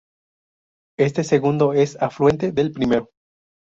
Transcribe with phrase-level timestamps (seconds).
[0.97, 3.11] Este segundo es afluente del primero.